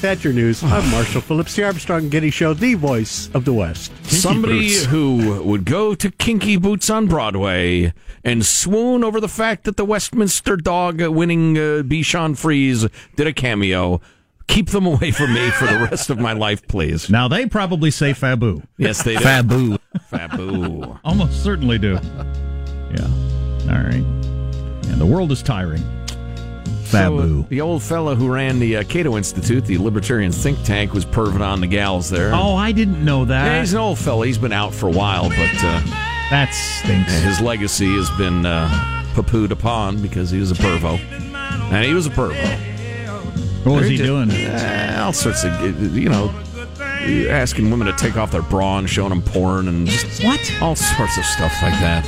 [0.01, 0.63] That's your news.
[0.63, 3.91] I'm Marshall Phillips, the Armstrong Getty Show, the voice of the West.
[4.05, 4.85] Somebody boots.
[4.85, 9.85] who would go to Kinky Boots on Broadway and swoon over the fact that the
[9.85, 14.01] Westminster dog winning uh, Bichon Frise did a cameo.
[14.47, 17.09] Keep them away from me for the rest of my life, please.
[17.15, 18.63] Now they probably say Fabu.
[18.77, 19.23] Yes, they do.
[19.23, 19.79] Fabu.
[20.11, 20.99] Fabu.
[21.03, 21.93] Almost certainly do.
[22.93, 23.07] Yeah.
[23.69, 24.03] All right.
[24.87, 25.81] And the world is tiring.
[26.85, 27.49] So, uh, Fabu.
[27.49, 31.41] the old fellow who ran the uh, Cato Institute, the libertarian think tank, was perving
[31.41, 32.31] on the gals there.
[32.33, 33.59] oh, I didn't know Yeah, that.
[33.61, 34.21] he's an old fellow.
[34.21, 35.81] He's been out for a while, but uh,
[36.29, 37.11] that stinks.
[37.21, 38.69] his legacy has been uh,
[39.15, 40.99] poo-pooed upon because he was a pervo.
[41.73, 42.35] and he was a perv.
[43.65, 44.31] What was he Did- doing?
[44.31, 46.33] uh, all sorts of, you know,
[47.29, 50.39] asking women to take off their bra and showing them porn and just what?
[50.61, 52.05] All sorts of stuff like that.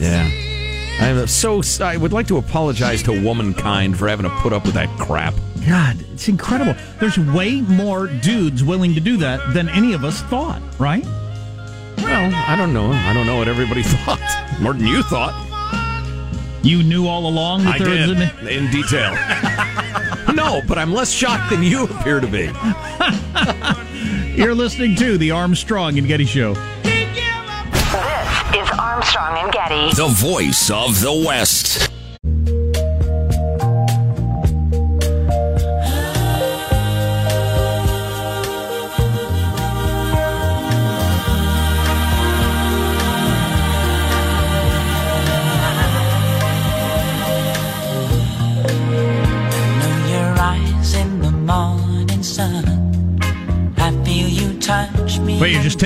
[0.00, 0.28] Yeah.
[1.00, 1.62] I'm so.
[1.82, 5.34] I would like to apologize to womankind for having to put up with that crap.
[5.66, 6.74] God, it's incredible.
[7.00, 11.04] There's way more dudes willing to do that than any of us thought, right?
[11.98, 12.92] Well, I don't know.
[12.92, 14.20] I don't know what everybody thought.
[14.60, 15.34] More than you thought.
[16.62, 18.48] You knew all along that I there did was an.
[18.48, 19.14] in detail.
[20.32, 22.50] no, but I'm less shocked than you appear to be.
[24.40, 26.54] You're listening to the Armstrong and Getty Show.
[26.82, 27.18] This
[28.54, 29.94] is Armstrong and Getty.
[29.96, 31.90] The voice of the West.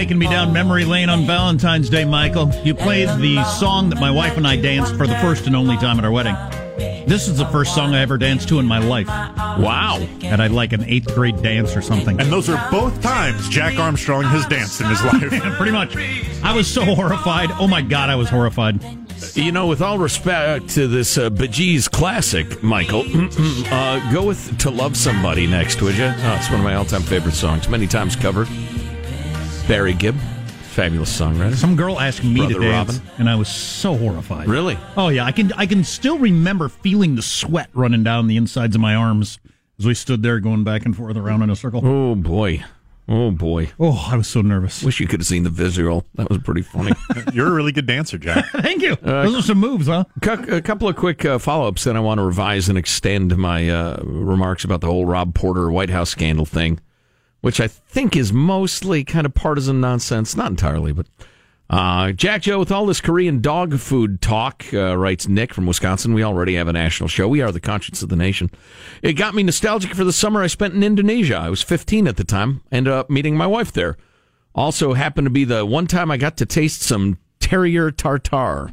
[0.05, 2.53] Taking me down memory lane on Valentine's Day, Michael.
[2.63, 5.79] You played the song that my wife and I danced for the first and only
[5.79, 6.35] time at our wedding.
[7.07, 9.07] This is the first song I ever danced to in my life.
[9.07, 10.07] Wow.
[10.21, 12.21] And I'd like an eighth grade dance or something.
[12.21, 15.31] And those are both times Jack Armstrong has danced in his life.
[15.57, 15.97] Pretty much.
[16.43, 17.51] I was so horrified.
[17.53, 18.85] Oh my God, I was horrified.
[19.33, 23.05] You know, with all respect to this uh, Bee Gees classic, Michael,
[23.73, 26.05] uh, go with "To Love Somebody" next, would you?
[26.05, 28.49] Oh, it's one of my all-time favorite songs, many times covered.
[29.67, 31.55] Barry Gibb, fabulous songwriter.
[31.55, 33.11] Some girl asked me Brother to dance, Robin.
[33.19, 34.47] and I was so horrified.
[34.47, 34.77] Really?
[34.97, 38.75] Oh yeah, I can I can still remember feeling the sweat running down the insides
[38.75, 39.39] of my arms
[39.79, 41.81] as we stood there going back and forth around in a circle.
[41.83, 42.63] Oh boy,
[43.09, 43.71] oh boy.
[43.81, 44.83] Oh, I was so nervous.
[44.83, 46.05] Wish you could have seen the visual.
[46.17, 46.93] That was pretty funny.
[47.33, 48.45] You're a really good dancer, Jack.
[48.53, 48.93] Thank you.
[49.03, 50.05] Uh, Those are some moves, huh?
[50.21, 53.71] Cou- A couple of quick uh, follow-ups, then I want to revise and extend my
[53.71, 56.81] uh, remarks about the whole Rob Porter White House scandal thing,
[57.45, 60.35] which I think is mostly kind of partisan nonsense.
[60.35, 61.07] Not entirely, but
[61.69, 66.15] uh, Jack Joe, with all this Korean dog food talk, uh, writes Nick from Wisconsin.
[66.15, 67.29] We already have a national show.
[67.29, 68.51] We are the conscience of the nation.
[69.03, 71.37] It got me nostalgic for the summer I spent in Indonesia.
[71.37, 72.63] I was 15 at the time.
[72.73, 73.99] Ended up meeting my wife there.
[74.55, 78.71] Also happened to be the one time I got to taste some terrier tartare.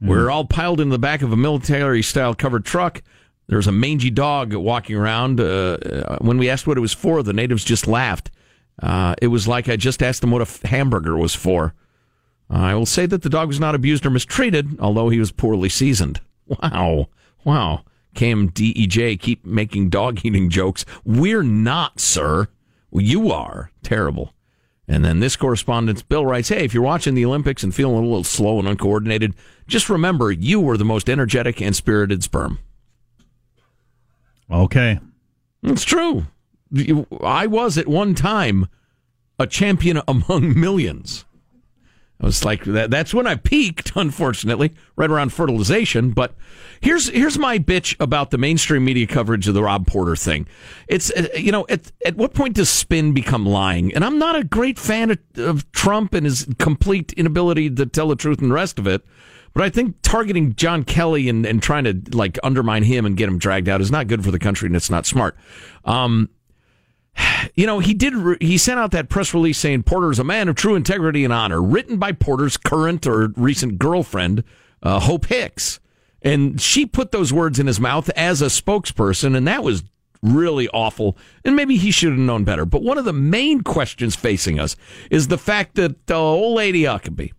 [0.00, 3.02] We were all piled in the back of a military style covered truck.
[3.50, 5.40] There was a mangy dog walking around.
[5.40, 8.30] Uh, uh, when we asked what it was for, the natives just laughed.
[8.80, 11.74] Uh, it was like I just asked them what a f- hamburger was for.
[12.48, 15.68] I will say that the dog was not abused or mistreated, although he was poorly
[15.68, 16.20] seasoned.
[16.46, 17.08] Wow.
[17.42, 17.82] Wow.
[18.14, 20.86] Cam DEJ keep making dog eating jokes.
[21.04, 22.46] We're not, sir.
[22.92, 23.72] You are.
[23.82, 24.32] Terrible.
[24.86, 28.02] And then this correspondence, Bill writes, Hey, if you're watching the Olympics and feeling a
[28.02, 29.34] little slow and uncoordinated,
[29.66, 32.60] just remember you were the most energetic and spirited sperm.
[34.50, 34.98] Okay.
[35.62, 36.26] It's true.
[37.22, 38.68] I was at one time
[39.38, 41.24] a champion among millions.
[42.22, 46.10] I was like that, that's when I peaked, unfortunately, right around fertilization.
[46.10, 46.34] But
[46.82, 50.46] here's here's my bitch about the mainstream media coverage of the Rob Porter thing.
[50.86, 53.94] It's uh, you know at at what point does spin become lying?
[53.94, 58.08] And I'm not a great fan of, of Trump and his complete inability to tell
[58.08, 59.02] the truth and the rest of it.
[59.52, 63.28] But I think targeting John Kelly and, and trying to like undermine him and get
[63.28, 65.36] him dragged out is not good for the country and it's not smart.
[65.84, 66.28] Um,
[67.54, 68.14] you know, he did.
[68.14, 71.24] Re- he sent out that press release saying Porter is a man of true integrity
[71.24, 74.44] and honor, written by Porter's current or recent girlfriend,
[74.82, 75.80] uh, Hope Hicks,
[76.22, 79.82] and she put those words in his mouth as a spokesperson, and that was
[80.22, 81.16] really awful.
[81.44, 82.64] And maybe he should have known better.
[82.64, 84.76] But one of the main questions facing us
[85.10, 87.32] is the fact that the old lady Huckabee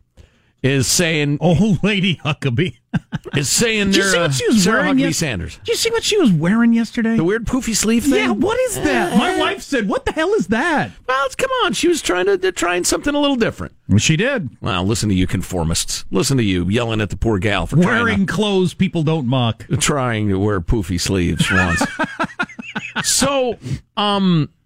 [0.63, 2.77] is saying, "Old lady Huckabee."
[3.35, 5.57] is saying Did you they're see what uh, she was Sarah wearing Huckabee yes- Sanders.
[5.57, 7.15] Did you see what she was wearing yesterday?
[7.15, 8.15] The weird poofy sleeve thing.
[8.15, 9.17] Yeah, what is that?
[9.17, 11.73] My wife said, "What the hell is that?" Well, it's, come on.
[11.73, 13.73] She was trying to trying something a little different.
[13.87, 14.49] Well, she did.
[14.61, 16.05] Well, listen to you conformists.
[16.11, 19.65] Listen to you yelling at the poor gal for Wearing clothes people don't mock.
[19.79, 21.83] trying to, wear poofy sleeves once.
[23.03, 23.57] so,
[23.97, 24.60] um, uh, uh,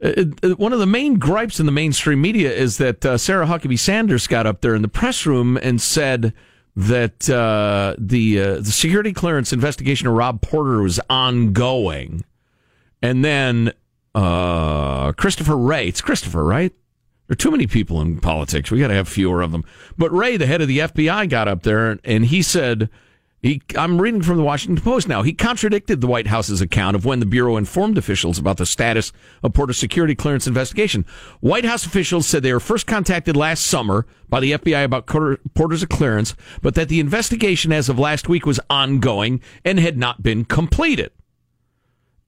[0.00, 4.26] one of the main gripes in the mainstream media is that uh, Sarah Huckabee Sanders
[4.26, 6.34] got up there in the press room and said
[6.76, 12.24] that uh, the uh, the security clearance investigation of Rob Porter was ongoing,
[13.00, 13.72] and then
[14.14, 15.88] uh, Christopher Wray.
[15.88, 16.72] It's Christopher, right?
[17.26, 18.70] There are too many people in politics.
[18.70, 19.64] We got to have fewer of them.
[19.98, 22.88] But Wray, the head of the FBI, got up there and he said
[23.46, 25.22] He, I'm reading from the Washington Post now.
[25.22, 29.12] He contradicted the White House's account of when the Bureau informed officials about the status
[29.44, 31.06] of Porter's security clearance investigation.
[31.38, 35.84] White House officials said they were first contacted last summer by the FBI about Porter's
[35.84, 40.44] clearance, but that the investigation as of last week was ongoing and had not been
[40.44, 41.12] completed.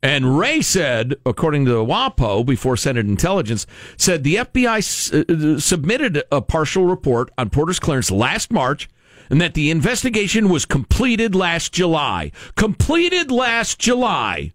[0.00, 3.66] And Wray said, according to the WAPO, before Senate Intelligence,
[3.96, 8.88] said the FBI s- uh, submitted a partial report on Porter's clearance last March
[9.30, 12.32] and that the investigation was completed last July.
[12.56, 14.52] Completed last July.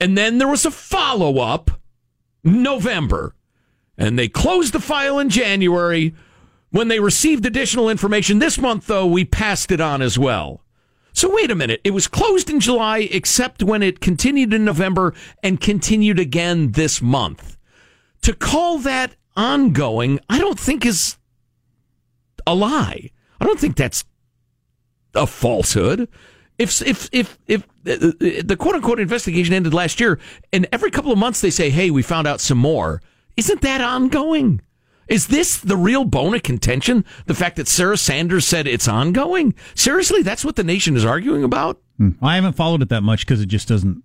[0.00, 1.70] And then there was a follow up
[2.42, 3.34] November.
[3.98, 6.14] And they closed the file in January.
[6.70, 10.62] When they received additional information this month, though, we passed it on as well.
[11.12, 11.80] So wait a minute.
[11.82, 15.12] It was closed in July, except when it continued in November
[15.42, 17.56] and continued again this month.
[18.22, 21.16] To call that ongoing, I don't think is
[22.46, 23.10] a lie.
[23.40, 24.04] I don't think that's
[25.14, 26.08] a falsehood.
[26.58, 30.18] If if if if the quote unquote investigation ended last year,
[30.52, 33.00] and every couple of months they say, "Hey, we found out some more,"
[33.36, 34.60] isn't that ongoing?
[35.08, 37.04] Is this the real bone of contention?
[37.26, 39.54] The fact that Sarah Sanders said it's ongoing?
[39.74, 41.80] Seriously, that's what the nation is arguing about?
[41.96, 42.10] Hmm.
[42.22, 44.04] I haven't followed it that much because it just doesn't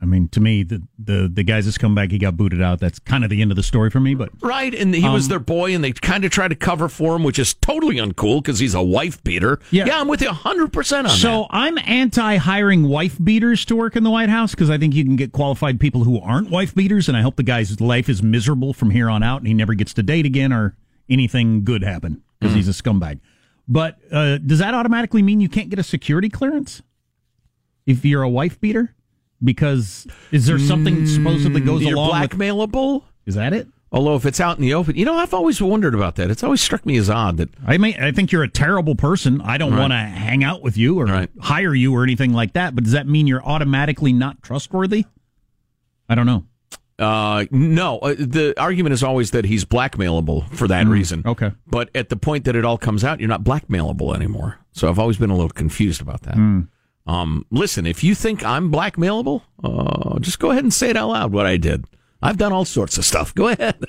[0.00, 2.78] I mean, to me, the the the guys that's come back, he got booted out.
[2.78, 4.14] That's kind of the end of the story for me.
[4.14, 6.88] But right, and he um, was their boy, and they kind of tried to cover
[6.88, 9.58] for him, which is totally uncool because he's a wife beater.
[9.72, 11.34] Yeah, yeah, I'm with you 100 percent on so that.
[11.34, 14.94] So I'm anti hiring wife beaters to work in the White House because I think
[14.94, 18.08] you can get qualified people who aren't wife beaters, and I hope the guy's life
[18.08, 20.76] is miserable from here on out, and he never gets to date again or
[21.10, 22.58] anything good happen because mm-hmm.
[22.58, 23.18] he's a scumbag.
[23.66, 26.82] But uh, does that automatically mean you can't get a security clearance
[27.84, 28.94] if you're a wife beater?
[29.42, 32.94] Because is there something supposedly goes You're along blackmailable?
[32.94, 33.68] With, is that it?
[33.90, 36.30] Although if it's out in the open, you know, I've always wondered about that.
[36.30, 39.40] It's always struck me as odd that I mean, I think you're a terrible person.
[39.40, 39.80] I don't right.
[39.80, 41.30] want to hang out with you or right.
[41.40, 42.74] hire you or anything like that.
[42.74, 45.06] But does that mean you're automatically not trustworthy?
[46.08, 46.44] I don't know.
[46.98, 51.22] Uh, no, uh, the argument is always that he's blackmailable for that mm, reason.
[51.24, 51.52] Okay.
[51.66, 54.58] But at the point that it all comes out, you're not blackmailable anymore.
[54.72, 56.34] So I've always been a little confused about that.
[56.34, 56.68] Mm.
[57.08, 61.08] Um, listen, if you think I'm blackmailable, uh, just go ahead and say it out
[61.08, 61.86] loud what I did.
[62.22, 63.34] I've done all sorts of stuff.
[63.34, 63.82] Go ahead.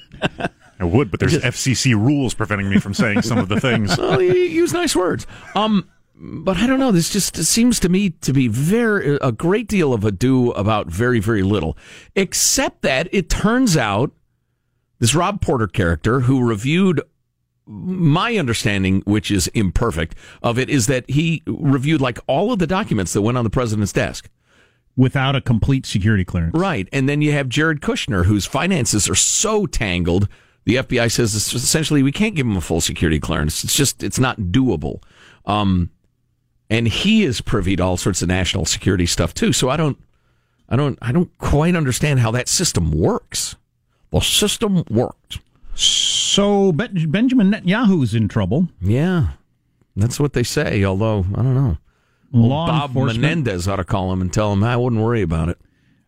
[0.80, 3.97] I would, but there's just, FCC rules preventing me from saying some of the things.
[3.97, 5.28] well, you use nice words.
[5.53, 6.93] Um, but I don't know.
[6.93, 11.20] This just seems to me to be very a great deal of ado about very
[11.20, 11.78] very little,
[12.15, 14.11] except that it turns out
[14.99, 17.01] this Rob Porter character who reviewed
[17.70, 22.65] my understanding, which is imperfect, of it is that he reviewed like all of the
[22.65, 24.28] documents that went on the president's desk
[24.97, 26.57] without a complete security clearance.
[26.57, 26.89] Right.
[26.91, 30.28] And then you have Jared Kushner, whose finances are so tangled.
[30.65, 33.63] The FBI says essentially we can't give him a full security clearance.
[33.63, 35.03] It's just, it's not doable.
[35.45, 35.91] Um,
[36.72, 39.53] and he is privy to all sorts of national security stuff too.
[39.53, 39.97] So I don't,
[40.67, 43.55] I don't, I don't quite understand how that system works.
[44.11, 45.39] The system worked.
[45.80, 48.68] So Benjamin Netanyahu's in trouble.
[48.82, 49.30] Yeah,
[49.96, 50.84] that's what they say.
[50.84, 51.78] Although I don't know.
[52.32, 55.58] Law Bob Menendez ought to call him and tell him I wouldn't worry about it.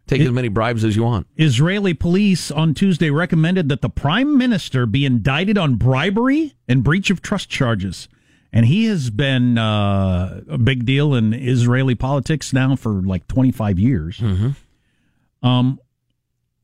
[0.08, 1.28] Take it, as many bribes as you want.
[1.38, 7.10] Israeli police on Tuesday recommended that the prime minister be indicted on bribery and breach
[7.10, 8.10] of trust charges.
[8.52, 13.80] And he has been uh, a big deal in Israeli politics now for like 25
[13.80, 14.18] years.
[14.18, 15.48] Mm-hmm.
[15.48, 15.80] Um,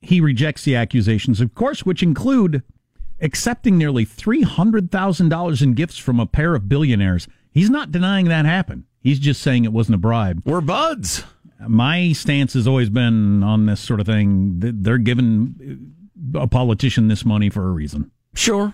[0.01, 2.63] he rejects the accusations, of course, which include
[3.21, 7.27] accepting nearly $300,000 in gifts from a pair of billionaires.
[7.51, 8.83] He's not denying that happened.
[9.01, 10.41] He's just saying it wasn't a bribe.
[10.45, 11.23] We're buds.
[11.67, 14.59] My stance has always been on this sort of thing.
[14.59, 15.93] They're giving
[16.35, 18.11] a politician this money for a reason.
[18.35, 18.73] Sure.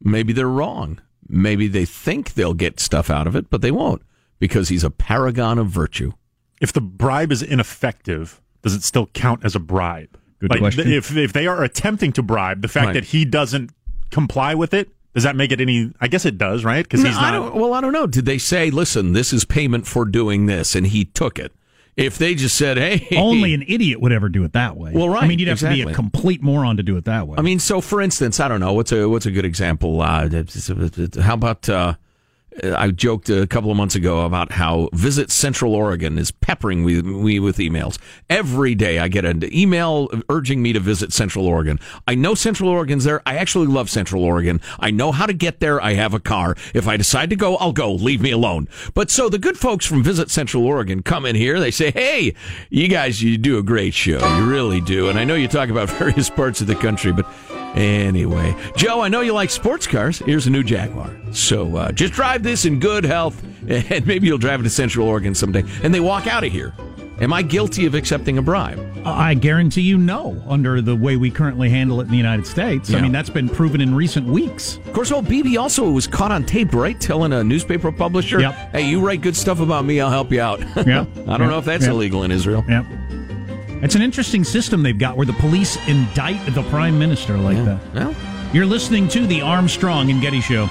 [0.00, 1.00] Maybe they're wrong.
[1.28, 4.02] Maybe they think they'll get stuff out of it, but they won't
[4.38, 6.12] because he's a paragon of virtue.
[6.60, 10.18] If the bribe is ineffective, does it still count as a bribe?
[10.44, 10.92] Good like, question.
[10.92, 12.92] If if they are attempting to bribe, the fact right.
[12.94, 13.70] that he doesn't
[14.10, 15.92] comply with it does that make it any?
[16.00, 16.84] I guess it does, right?
[16.84, 17.34] Because he's not.
[17.34, 18.08] I well, I don't know.
[18.08, 21.52] Did they say, "Listen, this is payment for doing this," and he took it?
[21.96, 24.90] If they just said, "Hey," only an idiot would ever do it that way.
[24.92, 25.22] Well, right.
[25.22, 25.82] I mean, you'd have exactly.
[25.82, 27.36] to be a complete moron to do it that way.
[27.38, 30.02] I mean, so for instance, I don't know what's a what's a good example.
[30.02, 30.28] Uh,
[31.22, 31.94] how about uh,
[32.62, 36.84] Uh, I joked a couple of months ago about how Visit Central Oregon is peppering
[36.84, 37.98] me with emails.
[38.30, 41.80] Every day I get an email urging me to visit Central Oregon.
[42.06, 43.22] I know Central Oregon's there.
[43.26, 44.60] I actually love Central Oregon.
[44.78, 45.80] I know how to get there.
[45.80, 46.54] I have a car.
[46.74, 47.92] If I decide to go, I'll go.
[47.92, 48.68] Leave me alone.
[48.94, 51.58] But so the good folks from Visit Central Oregon come in here.
[51.58, 52.34] They say, hey,
[52.70, 54.18] you guys, you do a great show.
[54.36, 55.08] You really do.
[55.08, 57.26] And I know you talk about various parts of the country, but
[57.74, 60.18] Anyway, Joe, I know you like sports cars.
[60.20, 61.10] Here's a new Jaguar.
[61.32, 65.08] So uh, just drive this in good health, and maybe you'll drive it to Central
[65.08, 65.64] Oregon someday.
[65.82, 66.72] And they walk out of here.
[67.20, 68.80] Am I guilty of accepting a bribe?
[69.06, 72.92] I guarantee you no, under the way we currently handle it in the United States.
[72.92, 74.78] I mean, that's been proven in recent weeks.
[74.78, 77.00] Of course, old Bibi also was caught on tape, right?
[77.00, 78.54] Telling a newspaper publisher, Yep.
[78.72, 80.60] hey, you write good stuff about me, I'll help you out.
[80.86, 81.04] Yeah.
[81.28, 81.92] I don't know if that's Yeah.
[81.92, 82.64] illegal in Israel.
[82.68, 82.84] Yep.
[83.84, 87.80] It's an interesting system they've got where the police indict the prime minister like that.
[87.94, 88.16] Well,
[88.54, 90.70] You're listening to the Armstrong and Getty Show.